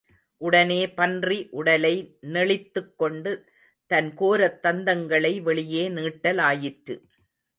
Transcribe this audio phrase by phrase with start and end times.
[0.37, 2.17] உடனே பன்றி உடலை
[2.21, 3.31] நெளித்துக்கொண்டு
[3.93, 6.95] தன்கோரத் தந்தங்களை வெளியே நீட்டலாயிற்று.